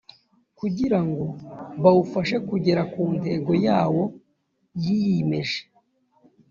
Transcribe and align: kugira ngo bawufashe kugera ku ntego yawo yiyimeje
kugira 0.59 0.99
ngo 1.07 1.25
bawufashe 1.83 2.35
kugera 2.49 2.81
ku 2.93 3.01
ntego 3.19 3.51
yawo 3.65 4.03
yiyimeje 4.83 5.61